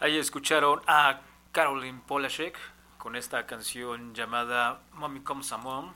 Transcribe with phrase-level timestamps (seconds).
[0.00, 0.80] ahí escucharon.
[0.86, 1.20] A
[1.52, 2.56] Caroline Polashek
[2.98, 5.92] con esta canción llamada Mommy Comes a Mom,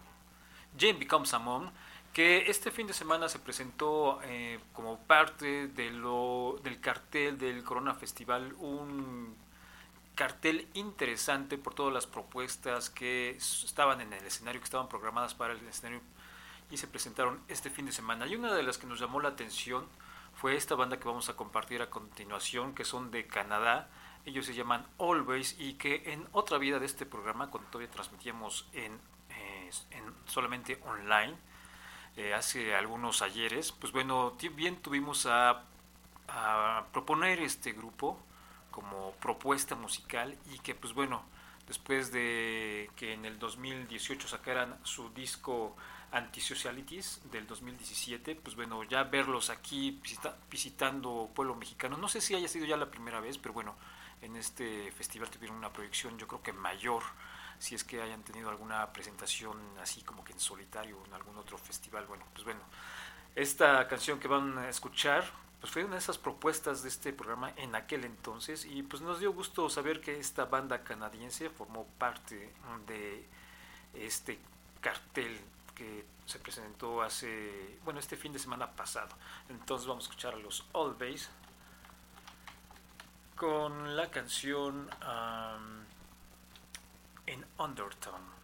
[0.78, 1.70] Jane Becomes a Mom,
[2.12, 7.62] que este fin de semana se presentó eh, como parte de lo, del cartel del
[7.62, 9.36] Corona Festival, un
[10.18, 15.52] cartel interesante por todas las propuestas que estaban en el escenario, que estaban programadas para
[15.52, 16.00] el escenario
[16.72, 18.26] y se presentaron este fin de semana.
[18.26, 19.86] Y una de las que nos llamó la atención
[20.34, 23.90] fue esta banda que vamos a compartir a continuación, que son de Canadá.
[24.26, 28.68] Ellos se llaman Always y que en otra vida de este programa, cuando todavía transmitíamos
[28.72, 28.98] en,
[29.30, 31.36] eh, en solamente online,
[32.16, 35.62] eh, hace algunos ayeres, pues bueno, bien tuvimos a,
[36.26, 38.20] a proponer este grupo
[38.78, 41.24] como propuesta musical y que pues bueno,
[41.66, 45.74] después de que en el 2018 sacaran su disco
[46.12, 50.00] Antisocialities del 2017, pues bueno, ya verlos aquí
[50.48, 53.74] visitando pueblo mexicano, no sé si haya sido ya la primera vez, pero bueno,
[54.22, 57.02] en este festival tuvieron una proyección yo creo que mayor,
[57.58, 61.58] si es que hayan tenido alguna presentación así como que en solitario en algún otro
[61.58, 62.60] festival, bueno, pues bueno,
[63.34, 65.24] esta canción que van a escuchar,
[65.60, 69.18] pues fue una de esas propuestas de este programa en aquel entonces y pues nos
[69.18, 72.52] dio gusto saber que esta banda canadiense formó parte
[72.86, 73.26] de
[73.94, 74.38] este
[74.80, 75.40] cartel
[75.74, 79.16] que se presentó hace, bueno, este fin de semana pasado.
[79.48, 81.30] Entonces vamos a escuchar a los All Bass
[83.34, 85.84] con la canción um,
[87.26, 88.37] en Undertone.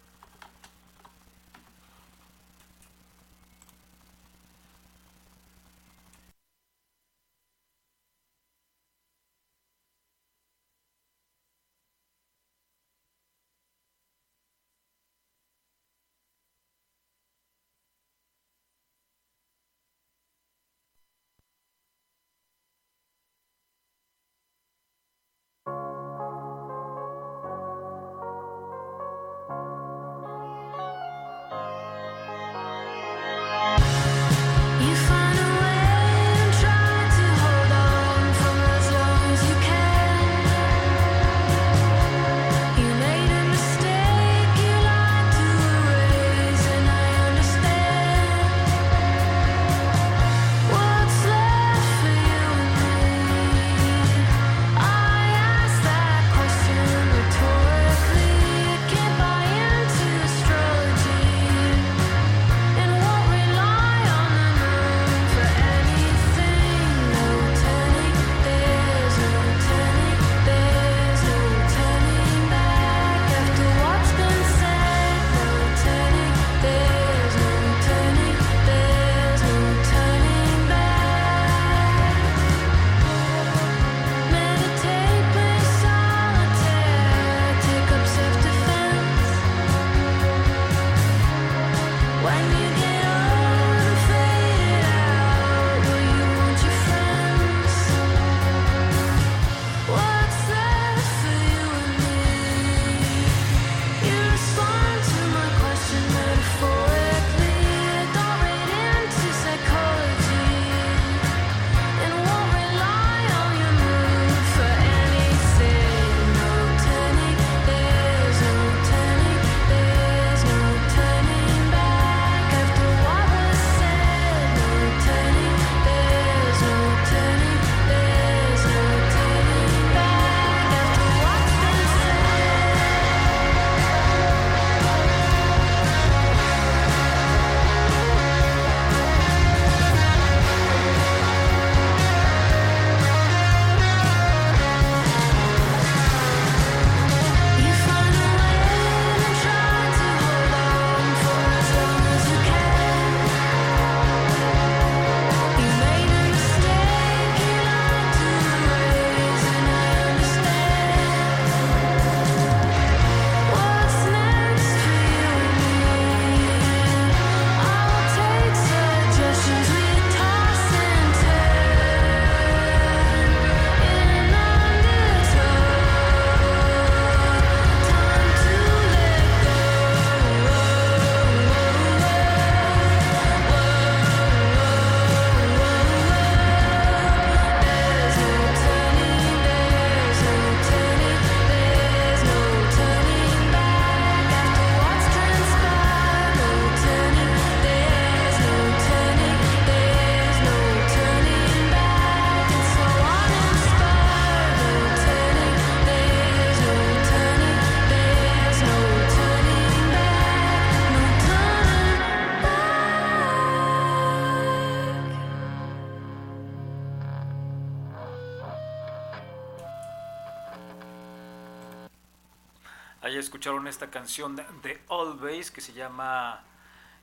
[223.35, 226.45] Escucharon esta canción de Always que se llama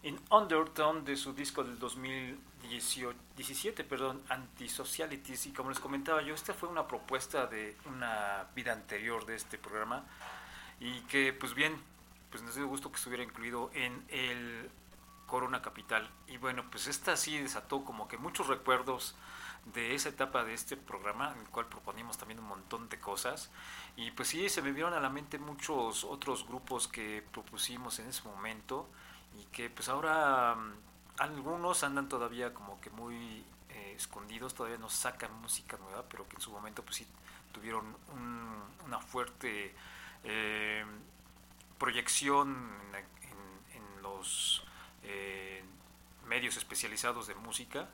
[0.01, 5.48] In Undertone de su disco del 2017, perdón, Antisocialities.
[5.48, 9.57] Y como les comentaba yo, esta fue una propuesta de una vida anterior de este
[9.57, 10.06] programa
[10.80, 11.75] y que pues bien,
[12.30, 14.72] pues nos dio gusto que estuviera incluido en el
[15.27, 16.10] Corona Capital.
[16.27, 19.16] Y bueno, pues esta sí desató como que muchos recuerdos
[19.66, 23.51] de esa etapa de este programa, en el cual proponimos también un montón de cosas.
[23.95, 28.07] Y pues sí, se me vieron a la mente muchos otros grupos que propusimos en
[28.07, 28.89] ese momento
[29.39, 30.73] y que pues ahora mm,
[31.17, 36.35] algunos andan todavía como que muy eh, escondidos, todavía no sacan música nueva, pero que
[36.35, 37.07] en su momento pues sí
[37.51, 37.95] tuvieron
[38.85, 39.73] una fuerte
[40.23, 40.85] eh,
[41.77, 44.63] proyección en, los
[45.03, 45.63] eh,
[46.25, 47.88] medios especializados de música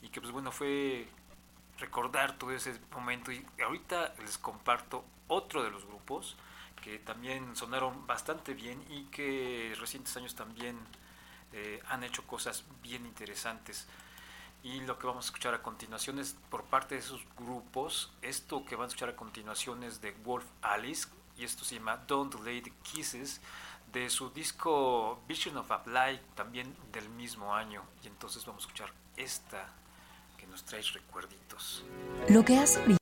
[0.00, 1.06] y que pues bueno fue
[1.80, 6.36] recordar todo ese momento y ahorita les comparto otro de los grupos
[6.82, 10.78] que también sonaron bastante bien y que recientes años también
[11.52, 13.86] eh, han hecho cosas bien interesantes.
[14.62, 18.64] Y lo que vamos a escuchar a continuación es por parte de esos grupos, esto
[18.64, 22.34] que van a escuchar a continuación es de Wolf Alice y esto se llama Don't
[22.34, 23.40] Delay the Kisses
[23.92, 27.82] de su disco Vision of a Light también del mismo año.
[28.04, 29.72] Y entonces vamos a escuchar esta
[30.40, 31.84] que nos trae recuerditos.
[32.28, 32.99] Lo que hace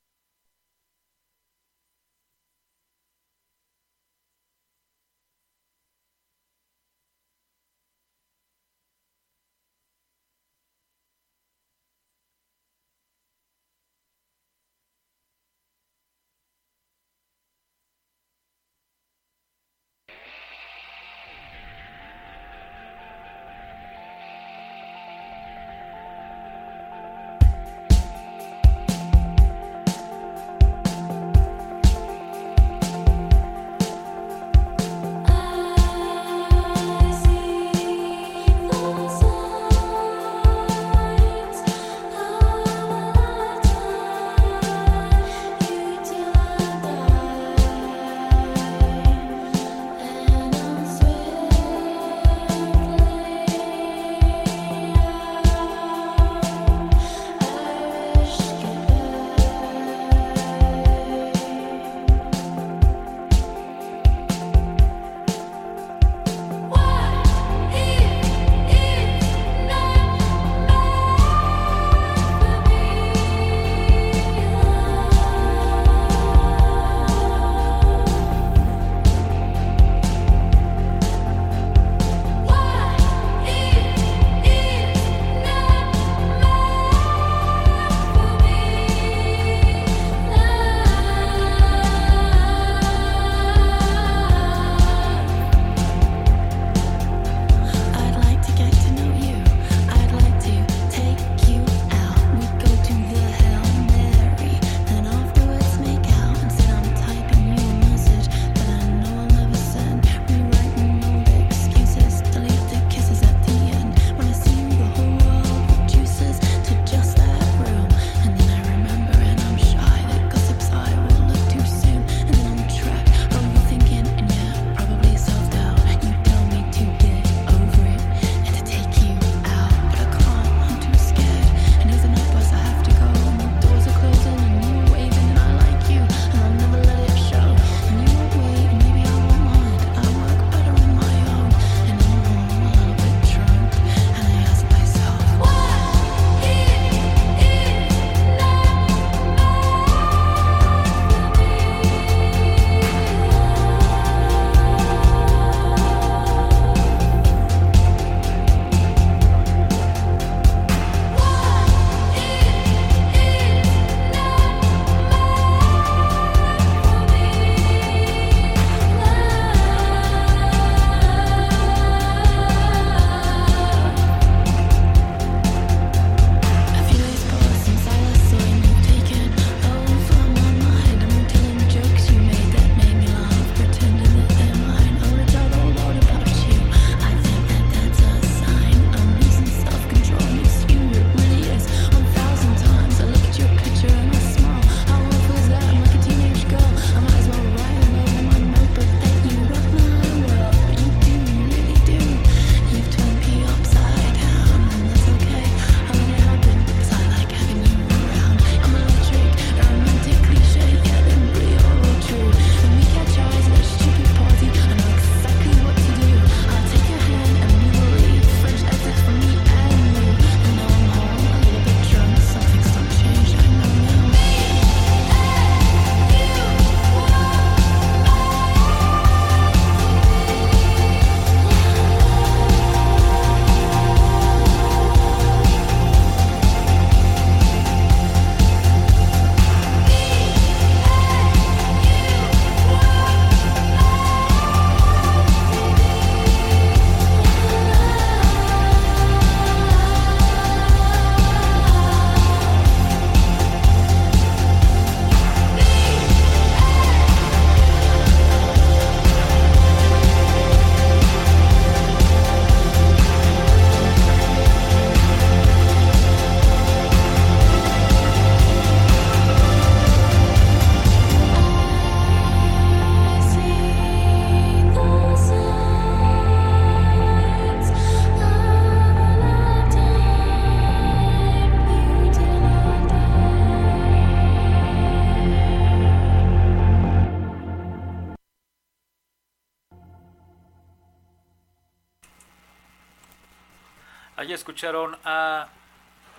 [294.69, 295.49] escucharon a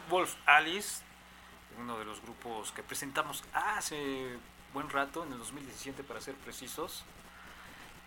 [0.10, 1.04] Wolf Alice,
[1.78, 4.40] uno de los grupos que presentamos hace
[4.74, 7.04] buen rato, en el 2017 para ser precisos,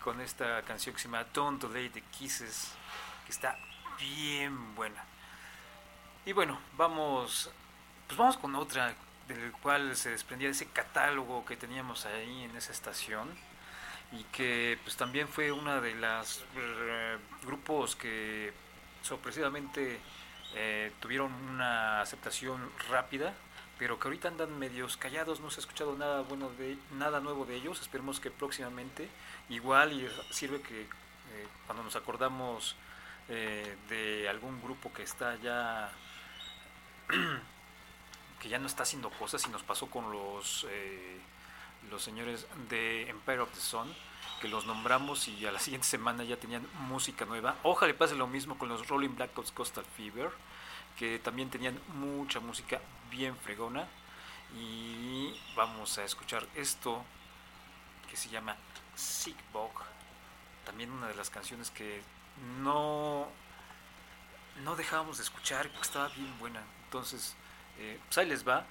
[0.03, 2.73] con esta canción que se llama Don't Delay the Kisses,
[3.25, 3.57] que está
[3.97, 5.01] bien buena.
[6.25, 7.49] Y bueno, vamos,
[8.07, 8.93] pues vamos con otra,
[9.29, 13.29] del cual se desprendía ese catálogo que teníamos ahí en esa estación
[14.11, 18.51] y que pues también fue una de las eh, grupos que
[19.03, 19.99] sorpresivamente
[20.55, 23.33] eh, tuvieron una aceptación rápida
[23.79, 27.43] pero que ahorita andan medios callados no se ha escuchado nada bueno de nada nuevo
[27.43, 27.81] de ellos.
[27.81, 29.09] Esperemos que próximamente
[29.49, 30.87] igual y sirve que eh,
[31.65, 32.75] cuando nos acordamos
[33.27, 35.89] de algún grupo que está ya
[38.41, 40.67] que ya no está haciendo cosas y nos pasó con los
[41.89, 43.93] los señores de Empire of the Sun,
[44.43, 47.55] que los nombramos y a la siguiente semana ya tenían música nueva.
[47.63, 50.31] Ojalá pase lo mismo con los Rolling Blackouts Coastal Fever,
[50.97, 53.87] que también tenían mucha música bien fregona.
[54.53, 57.05] Y vamos a escuchar esto
[58.09, 58.57] que se llama
[58.95, 59.71] Sick Bog,
[60.65, 62.01] también una de las canciones que
[62.61, 63.29] no,
[64.65, 66.61] no dejábamos de escuchar, porque estaba bien buena.
[66.83, 67.33] Entonces,
[67.79, 68.65] eh, pues ahí les va.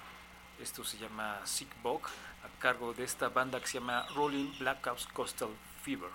[0.59, 2.01] Esto se llama Sick Bog
[2.43, 5.49] a cargo de esta banda que se llama Rolling Blackouts Coastal
[5.81, 6.09] Fever.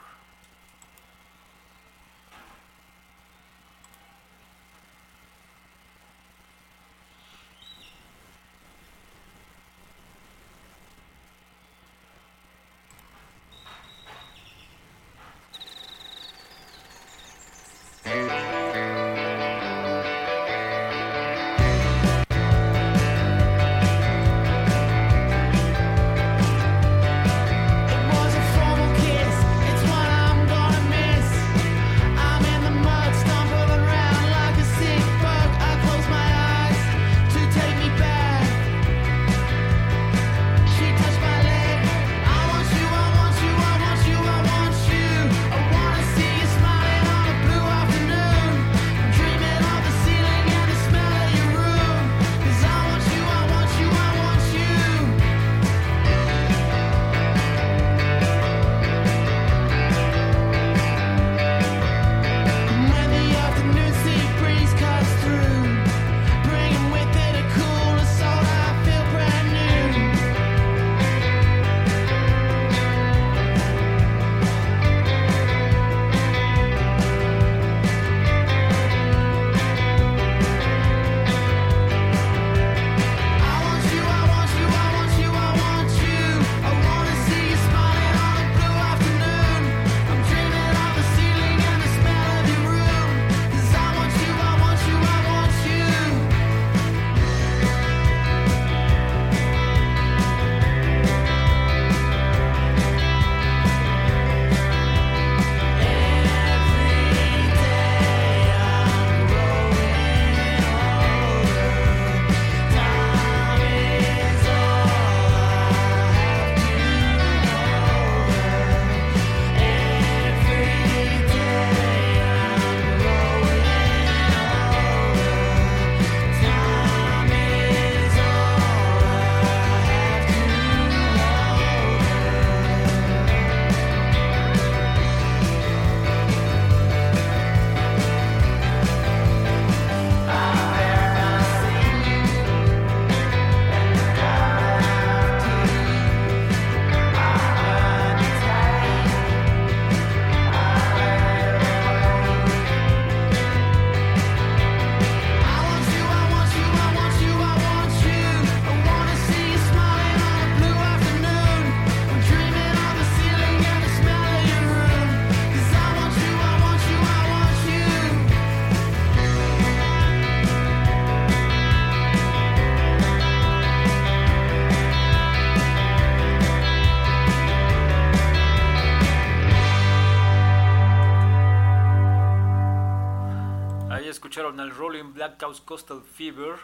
[185.36, 186.56] Coastal Fever.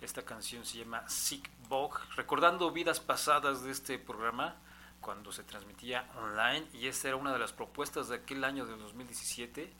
[0.00, 4.56] Esta canción se llama Sick Bog, recordando vidas pasadas de este programa
[5.00, 8.76] cuando se transmitía online y esta era una de las propuestas de aquel año de
[8.76, 9.72] 2017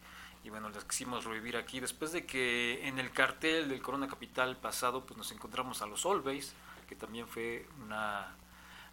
[0.43, 4.57] y bueno, las quisimos revivir aquí después de que en el cartel del Corona Capital
[4.57, 6.55] pasado pues nos encontramos a los Always,
[6.89, 8.35] que también fue una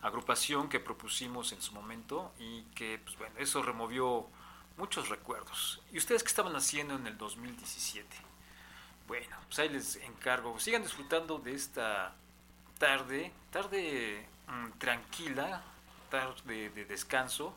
[0.01, 4.27] agrupación que propusimos en su momento y que pues bueno, eso removió
[4.77, 5.81] muchos recuerdos.
[5.91, 8.30] ¿Y ustedes qué estaban haciendo en el 2017?
[9.11, 10.57] Bueno, pues ahí les encargo.
[10.57, 12.15] Sigan disfrutando de esta
[12.79, 15.61] tarde, tarde mm, tranquila,
[16.09, 17.53] tarde de descanso.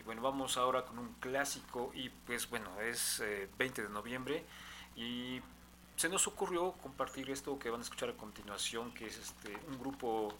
[0.00, 3.22] Y bueno, vamos ahora con un clásico y pues bueno, es
[3.58, 4.44] 20 eh, de noviembre
[4.96, 5.40] y
[5.94, 9.78] se nos ocurrió compartir esto que van a escuchar a continuación, que es este un
[9.78, 10.36] grupo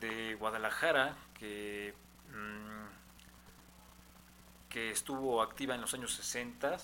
[0.00, 1.94] de Guadalajara que,
[2.28, 2.86] mm,
[4.68, 6.76] que estuvo activa en los años 60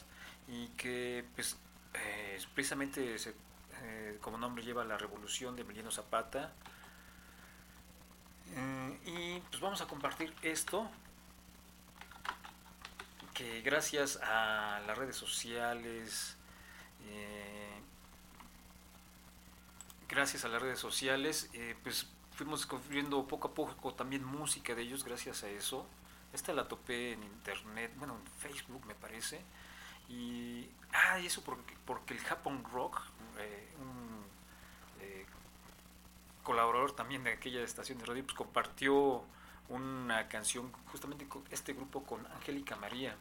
[0.46, 1.58] y que pues
[1.94, 3.16] eh, precisamente
[3.82, 6.52] eh, como nombre lleva la revolución de Emiliano Zapata
[8.54, 10.90] eh, y pues vamos a compartir esto
[13.34, 16.36] que gracias a las redes sociales
[20.08, 21.50] gracias a las redes sociales
[21.82, 22.06] pues
[22.38, 25.86] fuimos descubriendo poco a poco también música de ellos gracias a eso.
[26.32, 29.40] Esta la topé en internet, bueno, en Facebook me parece.
[30.08, 33.00] Y, ah, y eso porque, porque el Japón Rock,
[33.38, 34.24] eh, un
[35.00, 35.26] eh,
[36.42, 39.24] colaborador también de aquella estación de radio, pues compartió
[39.68, 43.16] una canción justamente con este grupo con Angélica María.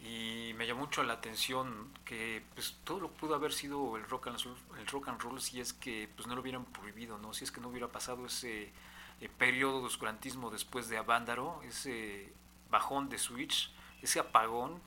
[0.00, 4.28] Y me llamó mucho la atención que pues todo lo pudo haber sido el rock
[4.28, 4.38] and
[4.78, 7.50] el rock and roll si es que pues no lo hubieran prohibido no si es
[7.50, 8.72] que no hubiera pasado ese
[9.20, 12.32] eh, periodo de oscurantismo después de Avándaro ese
[12.70, 14.80] bajón de switch ese apagón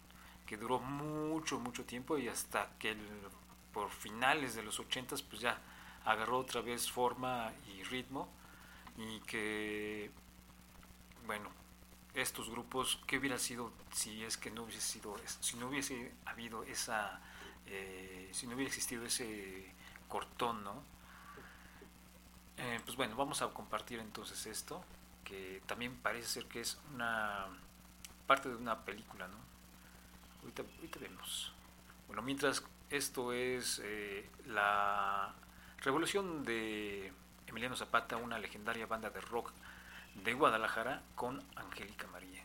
[0.51, 2.93] que duró mucho mucho tiempo y hasta que
[3.73, 5.57] por finales de los ochentas pues ya
[6.03, 8.27] agarró otra vez forma y ritmo
[8.97, 10.11] y que
[11.25, 11.49] bueno
[12.15, 16.63] estos grupos, ¿qué hubiera sido si es que no hubiese sido, si no hubiese habido
[16.63, 17.21] esa,
[17.67, 19.73] eh, si no hubiera existido ese
[20.09, 20.83] cortón, ¿no?
[22.57, 24.83] Eh, pues bueno, vamos a compartir entonces esto,
[25.23, 27.47] que también parece ser que es una
[28.27, 29.50] parte de una película, ¿no?
[30.41, 30.63] Ahorita,
[30.99, 31.53] vemos.
[32.07, 35.33] Bueno, mientras esto es eh, la
[35.79, 37.13] revolución de
[37.47, 39.51] Emiliano Zapata, una legendaria banda de rock
[40.15, 42.40] de Guadalajara con Angélica María.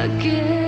[0.00, 0.59] again.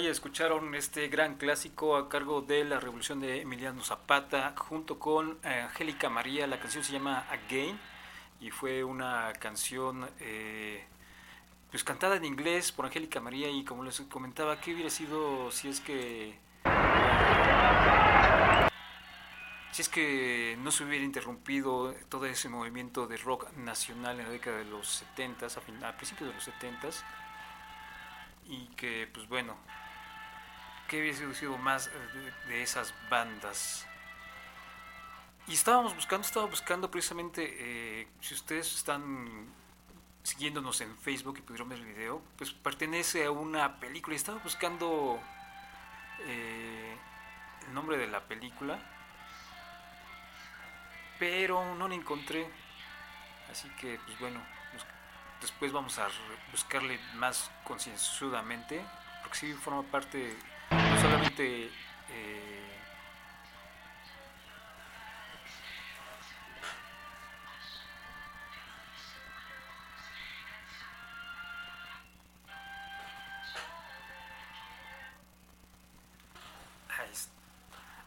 [0.00, 5.66] Escucharon este gran clásico a cargo de la Revolución de Emiliano Zapata junto con eh,
[5.68, 6.46] Angélica María.
[6.46, 7.78] La canción se llama Again
[8.40, 10.84] y fue una canción eh,
[11.70, 15.68] pues cantada en inglés por Angélica María y como les comentaba, ¿qué hubiera sido si
[15.68, 16.38] es que
[19.72, 24.32] si es que no se hubiera interrumpido todo ese movimiento de rock nacional en la
[24.32, 26.88] década de los 70 a, a principios de los 70
[28.46, 29.56] y que pues bueno
[30.92, 31.90] que hubiese sido más
[32.48, 33.86] de, esas bandas.
[35.46, 39.46] Y estábamos buscando estaba buscando precisamente eh, si ustedes están
[40.22, 44.14] siguiéndonos en Facebook y pudieron ver el video pues pertenece a una película.
[44.14, 45.18] Estaba buscando
[46.26, 46.94] eh,
[47.66, 48.78] el nombre de la película
[51.18, 52.46] pero no la encontré.
[53.50, 54.42] Así que pues bueno
[55.40, 56.08] después vamos a
[56.50, 58.84] buscarle más concienzudamente,
[59.22, 60.36] porque sí forma parte
[61.02, 61.70] solamente eh,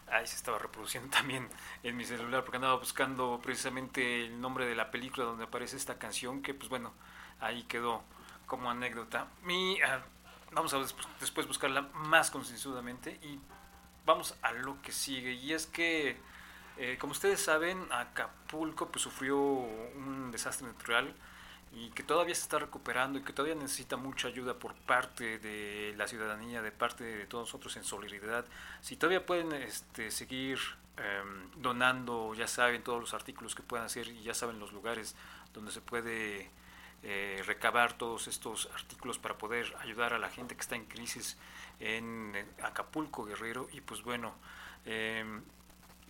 [0.07, 1.49] ahí se estaba reproduciendo también
[1.83, 5.99] en mi celular porque andaba buscando precisamente el nombre de la película donde aparece esta
[5.99, 6.93] canción que pues bueno
[7.41, 8.03] ahí quedó
[8.45, 9.27] como anécdota.
[9.43, 10.01] Mi, ah,
[10.55, 10.79] vamos a
[11.19, 13.39] después buscarla más concienzudamente y
[14.05, 15.33] vamos a lo que sigue.
[15.33, 16.17] Y es que,
[16.77, 21.13] eh, como ustedes saben, Acapulco pues, sufrió un desastre natural
[21.73, 25.93] y que todavía se está recuperando y que todavía necesita mucha ayuda por parte de
[25.97, 28.45] la ciudadanía, de parte de todos nosotros en solidaridad.
[28.79, 30.57] Si todavía pueden este, seguir
[30.95, 35.15] em, donando, ya saben todos los artículos que puedan hacer y ya saben los lugares
[35.53, 36.49] donde se puede
[37.07, 41.37] eh, recabar todos estos artículos para poder ayudar a la gente que está en crisis
[41.79, 43.67] en Acapulco, Guerrero.
[43.73, 44.33] Y pues bueno,
[44.85, 45.43] em,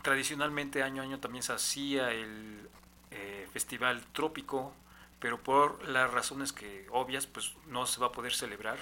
[0.01, 2.69] tradicionalmente año a año también se hacía el
[3.11, 4.73] eh, Festival Trópico,
[5.19, 8.77] pero por las razones que obvias, pues no se va a poder celebrar.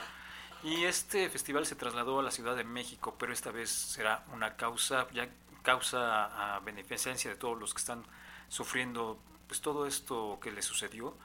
[0.62, 4.56] Y este festival se trasladó a la Ciudad de México, pero esta vez será una
[4.56, 5.28] causa, ya
[5.64, 8.04] causa a beneficencia de todos los que están
[8.50, 11.18] sufriendo pues todo esto que les sucedió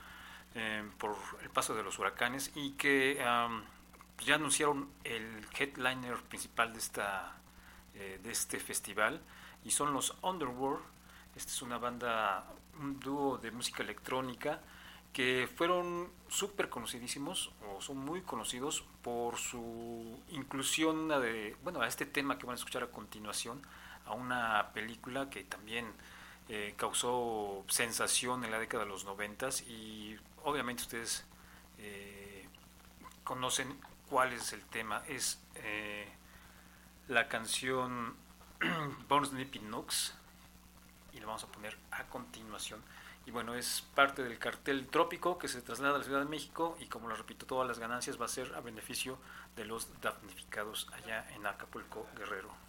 [0.59, 3.19] eh, por el paso de los huracanes y que
[4.25, 7.37] ya anunciaron el headliner principal de, esta,
[7.95, 9.21] eh, de este festival
[9.65, 10.83] y son los Underworld.
[11.37, 12.45] Esta es una banda,
[12.81, 14.61] un dúo de música electrónica
[15.13, 22.07] que fueron súper conocidísimos o son muy conocidos por su inclusión de, bueno, a este
[22.07, 23.63] tema que van a escuchar a continuación,
[24.07, 25.93] a una película que también
[26.49, 31.25] eh, causó sensación en la década de los noventas y obviamente ustedes
[31.79, 32.49] eh,
[33.25, 35.03] conocen cuál es el tema.
[35.09, 36.09] Es eh,
[37.09, 38.17] la canción
[39.09, 40.15] Bones Nippy Nooks
[41.13, 42.83] y la vamos a poner a continuación.
[43.27, 46.79] Y bueno, es parte del cartel trópico que se traslada a la Ciudad de México
[46.81, 49.19] y como lo repito, todas las ganancias va a ser a beneficio
[49.55, 52.68] de los damnificados allá en Acapulco, Guerrero.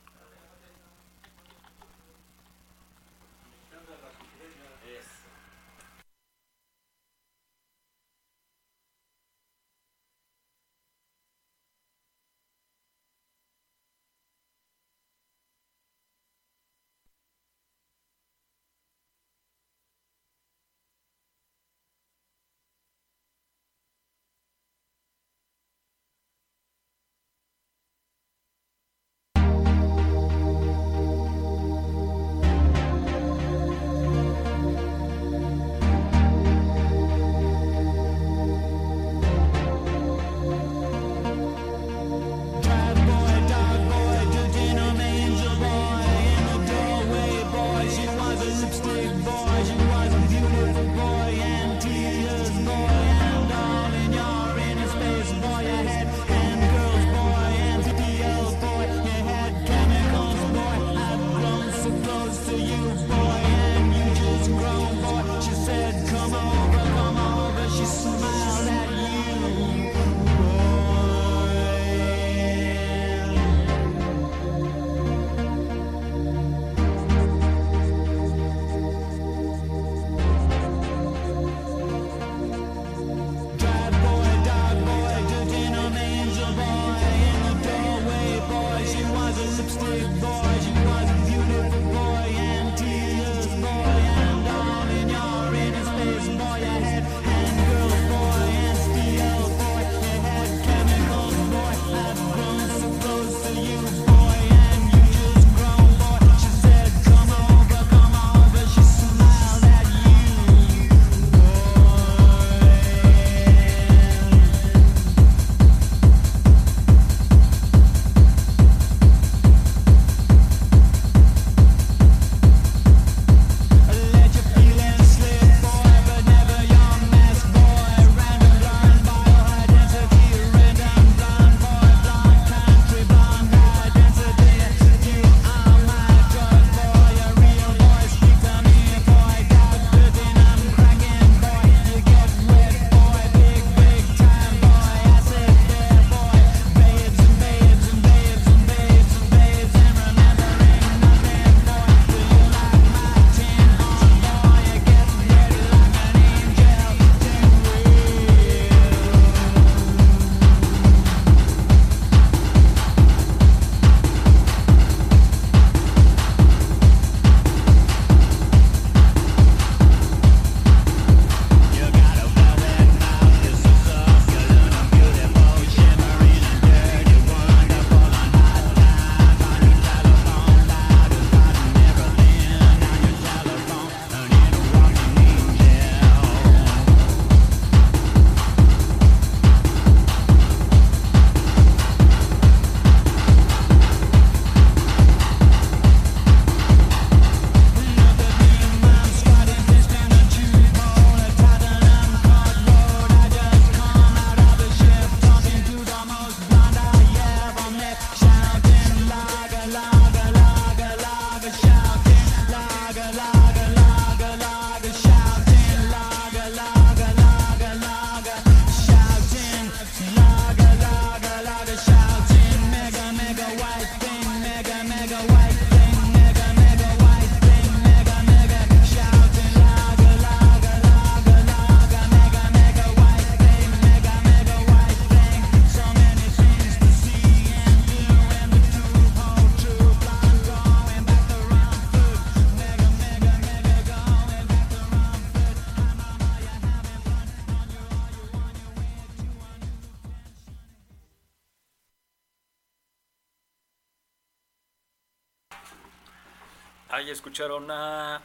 [257.39, 258.21] Escucharon a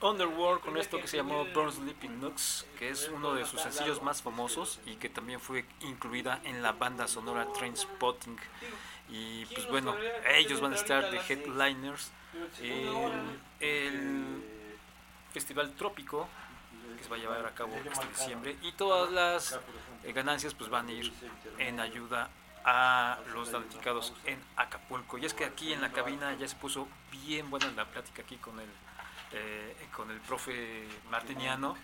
[0.00, 4.02] Underworld con esto que se llamó Burn Sleeping Nooks, que es uno de sus sencillos
[4.02, 8.36] más famosos y que también fue incluida en la banda sonora Trainspotting.
[9.10, 9.94] Y pues bueno,
[10.34, 12.10] ellos van a estar de headliners
[12.60, 14.42] en el
[15.32, 16.26] Festival Trópico
[16.96, 19.60] que se va a llevar a cabo este diciembre y todas las
[20.02, 21.12] eh, ganancias pues van a ir
[21.58, 22.28] en ayuda
[22.64, 25.18] a los damnificados en Acapulco.
[25.18, 28.36] Y es que aquí en la cabina ya se puso bien buena la plática aquí
[28.36, 28.68] con el,
[29.32, 31.76] eh, con el profe Martiniano,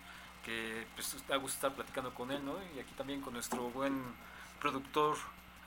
[0.45, 2.57] que pues da gusto estar platicando con él, ¿no?
[2.75, 4.03] Y aquí también con nuestro buen
[4.61, 5.17] productor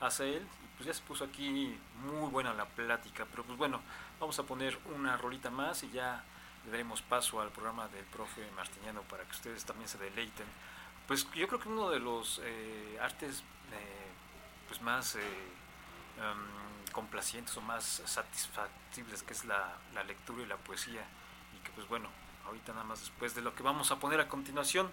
[0.00, 0.46] Azael,
[0.76, 3.80] pues ya se puso aquí muy buena la plática, pero pues bueno,
[4.18, 6.24] vamos a poner una rolita más y ya
[6.64, 10.46] le daremos paso al programa del profe Martiniano para que ustedes también se deleiten.
[11.06, 14.11] Pues yo creo que uno de los eh, artes eh,
[14.68, 15.20] pues más eh,
[16.18, 21.04] em, complacientes o más satisfactibles que es la, la, lectura y la poesía.
[21.56, 22.08] Y que pues bueno
[22.46, 24.90] ahorita nada más después de lo que vamos a poner a continuación.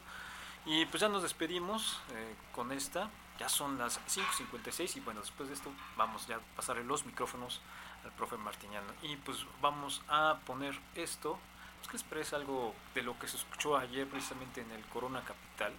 [0.66, 3.10] Y pues ya nos despedimos eh, con esta.
[3.40, 7.62] Ya son las 5.56 y bueno después de esto vamos ya a pasarle los micrófonos
[8.04, 11.40] al profe Martiniano y pues vamos a poner esto.
[11.78, 15.74] Pues que parece algo de lo que se escuchó ayer precisamente en el Corona Capital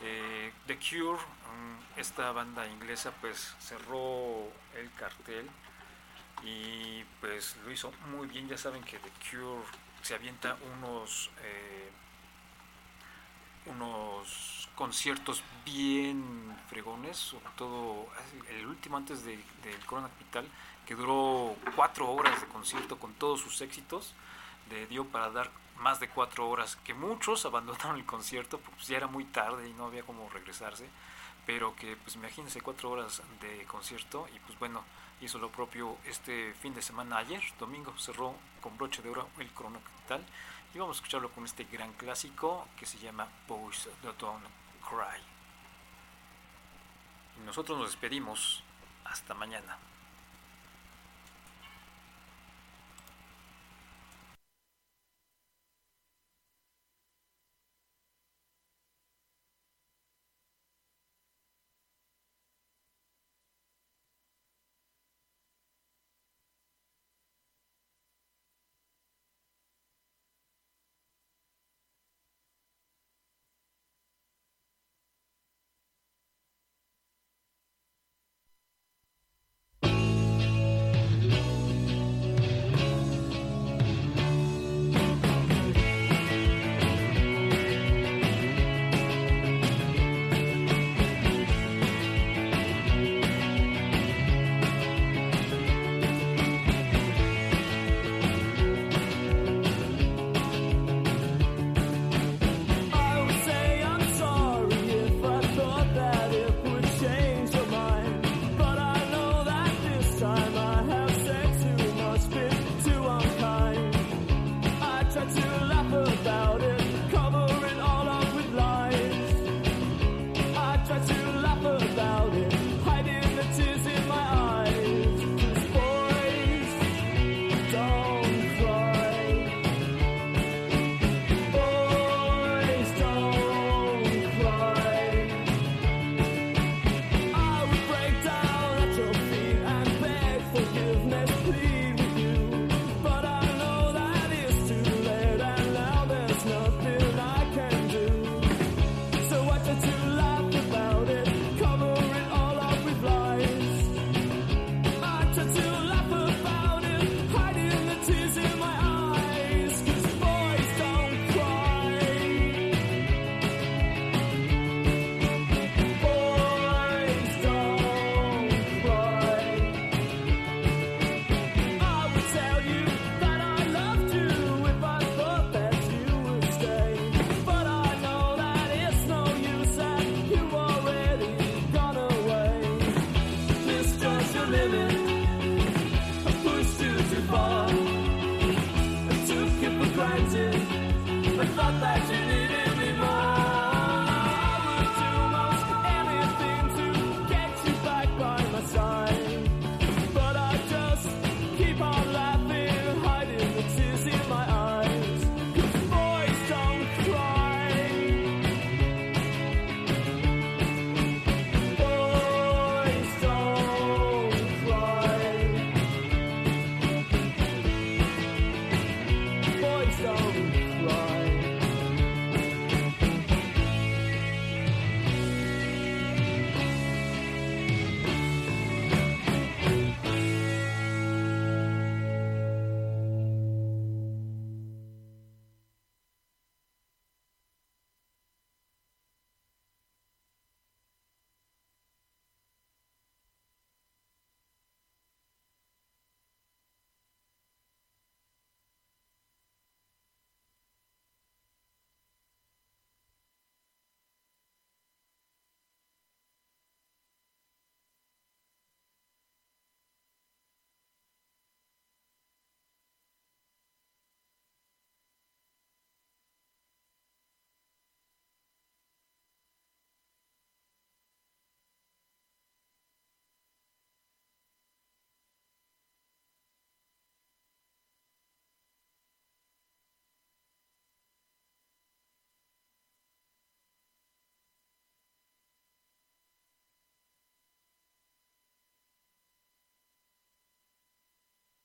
[0.00, 5.48] eh, The Cure, mm, esta banda inglesa, pues cerró el cartel
[6.42, 8.48] y pues lo hizo muy bien.
[8.48, 9.64] Ya saben que The Cure
[10.02, 11.90] se avienta unos eh,
[13.66, 18.06] unos conciertos bien fregones, sobre todo
[18.48, 19.42] el último antes del
[19.86, 20.48] Corona Capital,
[20.86, 24.14] que duró cuatro horas de concierto con todos sus éxitos,
[24.70, 28.96] le dio para dar más de cuatro horas, que muchos abandonaron el concierto, pues ya
[28.96, 30.88] era muy tarde y no había cómo regresarse,
[31.46, 34.84] pero que pues imagínense cuatro horas de concierto y pues bueno,
[35.20, 39.50] hizo lo propio este fin de semana ayer, domingo, cerró con broche de oro el
[39.52, 40.24] Corona Capital
[40.74, 44.44] y vamos a escucharlo con este gran clásico que se llama Boys Don't
[44.88, 45.20] Cry.
[47.40, 48.62] Y nosotros nos despedimos,
[49.04, 49.78] hasta mañana.